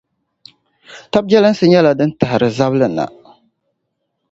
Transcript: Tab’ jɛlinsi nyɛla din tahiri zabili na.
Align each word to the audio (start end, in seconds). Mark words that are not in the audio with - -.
Tab’ 1.11 1.25
jɛlinsi 1.31 1.65
nyɛla 1.67 1.91
din 1.97 2.11
tahiri 2.19 2.49
zabili 2.57 2.87
na. 2.95 3.05